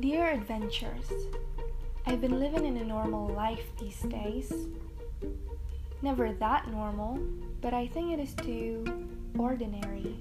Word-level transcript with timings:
Dear 0.00 0.30
Adventures, 0.30 1.10
I've 2.06 2.22
been 2.22 2.40
living 2.40 2.64
in 2.64 2.78
a 2.78 2.84
normal 2.84 3.28
life 3.34 3.66
these 3.78 4.00
days. 4.00 4.50
Never 6.00 6.32
that 6.32 6.68
normal, 6.68 7.18
but 7.60 7.74
I 7.74 7.86
think 7.86 8.10
it 8.10 8.18
is 8.18 8.32
too 8.32 8.82
ordinary. 9.38 10.16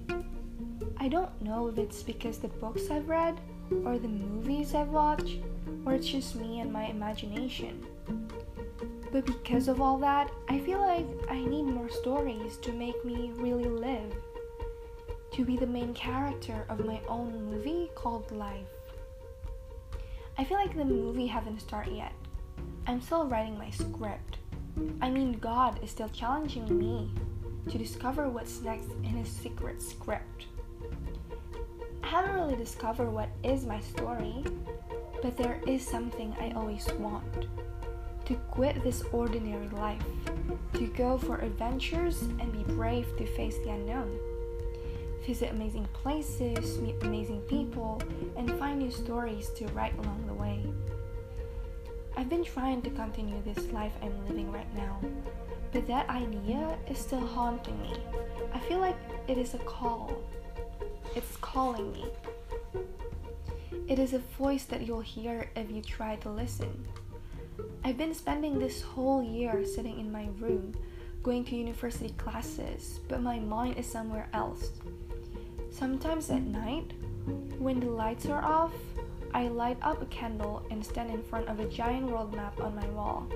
I 0.98 1.08
don't 1.08 1.42
know 1.42 1.70
if 1.70 1.78
it's 1.78 2.04
because 2.04 2.40
the 2.40 2.50
books 2.50 2.92
I've 2.92 3.08
read, 3.08 3.40
or 3.86 3.98
the 3.98 4.10
movies 4.10 4.76
I've 4.76 4.90
watched, 4.90 5.38
or 5.86 5.94
it's 5.94 6.08
just 6.08 6.36
me 6.36 6.60
and 6.60 6.74
my 6.74 6.88
imagination. 6.88 7.82
But 9.14 9.26
because 9.26 9.70
of 9.70 9.80
all 9.80 9.98
that, 10.00 10.30
I 10.50 10.60
feel 10.60 10.80
like 10.80 11.08
I 11.30 11.40
need 11.40 11.64
more 11.64 11.90
stories 11.90 12.58
to 12.64 12.74
make 12.74 13.06
me 13.06 13.32
really 13.36 13.70
live. 13.70 14.14
To 15.32 15.46
be 15.46 15.56
the 15.56 15.68
main 15.68 15.94
character 15.94 16.66
of 16.68 16.86
my 16.86 17.00
own 17.08 17.46
movie 17.46 17.90
called 17.96 18.30
Life. 18.34 18.68
I 20.40 20.46
feel 20.46 20.56
like 20.56 20.74
the 20.74 20.86
movie 20.86 21.28
haven't 21.28 21.60
started 21.60 21.98
yet. 21.98 22.14
I'm 22.88 23.02
still 23.02 23.28
writing 23.28 23.58
my 23.58 23.72
script. 23.72 24.38
I 25.02 25.10
mean, 25.10 25.34
God 25.34 25.84
is 25.84 25.92
still 25.92 26.08
challenging 26.08 26.80
me 26.80 27.12
to 27.70 27.78
discover 27.78 28.30
what's 28.30 28.62
next 28.62 28.90
in 29.04 29.10
his 29.10 29.28
secret 29.28 29.82
script. 29.82 30.46
I 32.02 32.08
haven't 32.08 32.36
really 32.36 32.56
discovered 32.56 33.10
what 33.10 33.28
is 33.44 33.66
my 33.66 33.82
story, 33.82 34.46
but 35.22 35.36
there 35.36 35.60
is 35.68 35.86
something 35.86 36.34
I 36.40 36.52
always 36.52 36.88
want 36.94 37.48
to 38.24 38.36
quit 38.50 38.82
this 38.82 39.04
ordinary 39.12 39.68
life, 39.68 40.06
to 40.76 40.88
go 40.88 41.18
for 41.18 41.40
adventures 41.40 42.22
and 42.22 42.54
be 42.54 42.64
brave 42.76 43.08
to 43.18 43.26
face 43.26 43.58
the 43.58 43.72
unknown 43.72 44.18
visit 45.30 45.52
amazing 45.52 45.88
places, 45.94 46.80
meet 46.80 46.96
amazing 47.04 47.40
people, 47.42 48.02
and 48.36 48.52
find 48.58 48.80
new 48.80 48.90
stories 48.90 49.52
to 49.52 49.64
write 49.68 49.96
along 50.00 50.26
the 50.26 50.34
way. 50.34 50.60
I've 52.18 52.30
been 52.30 52.44
trying 52.44 52.82
to 52.82 52.90
continue 52.90 53.40
this 53.44 53.72
life 53.72 53.92
I'm 54.02 54.26
living 54.28 54.52
right 54.52 54.74
now, 54.76 55.00
but 55.72 55.86
that 55.86 56.10
idea 56.10 56.76
is 56.90 56.98
still 56.98 57.24
haunting 57.28 57.80
me. 57.80 57.94
I 58.56 58.60
feel 58.62 58.80
like 58.80 58.98
it 59.28 59.38
is 59.38 59.54
a 59.54 59.60
call. 59.60 60.20
It's 61.16 61.38
calling 61.38 61.92
me. 61.92 62.06
It 63.88 64.00
is 64.00 64.14
a 64.14 64.24
voice 64.40 64.64
that 64.64 64.82
you'll 64.82 65.00
hear 65.00 65.52
if 65.56 65.70
you 65.70 65.84
try 65.84 66.16
to 66.16 66.30
listen. 66.32 66.88
I've 67.84 68.00
been 68.00 68.16
spending 68.16 68.58
this 68.58 68.82
whole 68.82 69.22
year 69.22 69.64
sitting 69.64 70.00
in 70.00 70.12
my 70.12 70.30
room, 70.40 70.74
going 71.22 71.46
to 71.46 71.56
university 71.56 72.16
classes, 72.18 73.00
but 73.08 73.22
my 73.22 73.38
mind 73.38 73.78
is 73.78 73.86
somewhere 73.86 74.28
else. 74.34 74.72
Sometimes 75.72 76.30
at 76.30 76.42
night, 76.42 76.92
when 77.58 77.80
the 77.80 77.90
lights 77.90 78.26
are 78.26 78.44
off, 78.44 78.74
I 79.34 79.48
light 79.48 79.78
up 79.82 80.02
a 80.02 80.08
candle 80.08 80.66
and 80.72 80.84
stand 80.84 81.12
in 81.12 81.22
front 81.22 81.48
of 81.48 81.60
a 81.60 81.68
giant 81.68 82.08
world 82.08 82.36
map 82.36 82.60
on 82.60 82.76
my 82.76 82.88
wall, 82.90 83.28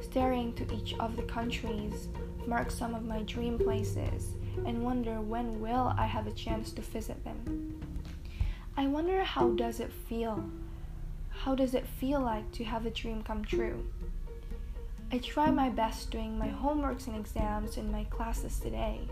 staring 0.00 0.52
to 0.54 0.74
each 0.74 0.94
of 0.98 1.16
the 1.16 1.22
countries, 1.22 2.08
mark 2.46 2.70
some 2.70 2.94
of 2.94 3.04
my 3.04 3.22
dream 3.22 3.58
places, 3.58 4.34
and 4.66 4.82
wonder 4.82 5.20
when 5.20 5.60
will 5.60 5.94
I 5.96 6.06
have 6.06 6.26
a 6.26 6.32
chance 6.32 6.72
to 6.72 6.82
visit 6.82 7.22
them. 7.24 7.80
I 8.76 8.86
wonder 8.86 9.22
how 9.22 9.50
does 9.50 9.80
it 9.80 9.92
feel? 9.92 10.44
How 11.30 11.54
does 11.54 11.74
it 11.74 11.86
feel 11.86 12.20
like 12.20 12.50
to 12.52 12.64
have 12.64 12.86
a 12.86 12.90
dream 12.90 13.22
come 13.22 13.44
true? 13.44 13.84
I 15.12 15.18
try 15.18 15.50
my 15.50 15.68
best 15.68 16.10
doing 16.10 16.38
my 16.38 16.48
homeworks 16.48 17.06
and 17.06 17.16
exams 17.16 17.76
in 17.76 17.92
my 17.92 18.04
classes 18.04 18.58
today. 18.58 19.08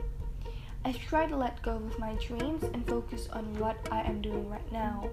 I 0.84 0.92
try 0.92 1.26
to 1.26 1.36
let 1.36 1.62
go 1.62 1.72
of 1.76 1.98
my 1.98 2.14
dreams 2.14 2.62
and 2.62 2.86
focus 2.86 3.28
on 3.32 3.58
what 3.58 3.76
I 3.92 4.00
am 4.00 4.22
doing 4.22 4.48
right 4.48 4.72
now. 4.72 5.10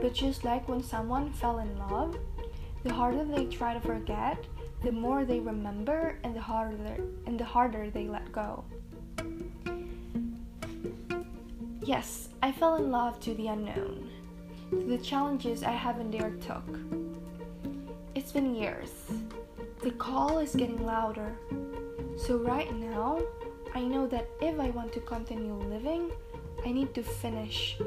But 0.00 0.12
just 0.12 0.44
like 0.44 0.68
when 0.68 0.82
someone 0.82 1.32
fell 1.32 1.58
in 1.58 1.78
love, 1.78 2.16
the 2.84 2.92
harder 2.92 3.24
they 3.24 3.46
try 3.46 3.72
to 3.72 3.80
forget, 3.80 4.44
the 4.82 4.92
more 4.92 5.24
they 5.24 5.40
remember 5.40 6.18
and 6.22 6.34
the 6.34 6.40
harder 6.40 7.02
and 7.26 7.40
the 7.40 7.44
harder 7.44 7.90
they 7.90 8.08
let 8.08 8.30
go. 8.30 8.64
Yes, 11.82 12.28
I 12.42 12.52
fell 12.52 12.76
in 12.76 12.90
love 12.90 13.20
to 13.20 13.34
the 13.34 13.48
unknown, 13.48 14.10
to 14.70 14.84
the 14.84 14.98
challenges 14.98 15.62
I 15.62 15.72
haven't 15.72 16.10
dared 16.10 16.42
took. 16.42 16.78
It's 18.14 18.32
been 18.32 18.54
years. 18.54 18.90
The 19.82 19.92
call 19.92 20.38
is 20.38 20.54
getting 20.54 20.84
louder. 20.84 21.34
So 22.18 22.36
right 22.36 22.74
now, 22.76 23.18
I 23.74 23.82
know 23.82 24.06
that 24.08 24.28
if 24.40 24.58
I 24.58 24.70
want 24.70 24.92
to 24.94 25.00
continue 25.00 25.54
living, 25.54 26.10
I 26.64 26.72
need 26.72 26.94
to 26.94 27.02
finish. 27.02 27.78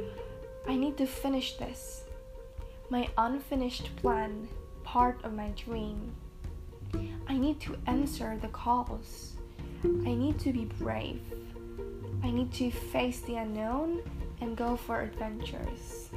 I 0.68 0.76
need 0.76 0.98
to 0.98 1.06
finish 1.06 1.58
this. 1.58 2.04
My 2.90 3.08
unfinished 3.18 3.96
plan, 3.98 4.48
part 4.84 5.24
of 5.24 5.34
my 5.34 5.50
dream. 5.50 6.16
I 7.28 7.38
need 7.38 7.60
to 7.62 7.78
answer 7.88 8.38
the 8.42 8.50
calls. 8.50 9.34
I 9.84 10.14
need 10.14 10.40
to 10.40 10.54
be 10.54 10.66
brave. 10.66 11.22
I 12.24 12.32
need 12.32 12.54
to 12.54 12.72
face 12.72 13.20
the 13.22 13.36
unknown 13.36 14.02
and 14.40 14.56
go 14.56 14.78
for 14.78 15.02
adventures. 15.02 16.10